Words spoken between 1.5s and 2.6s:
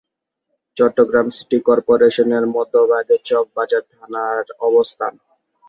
কর্পোরেশনের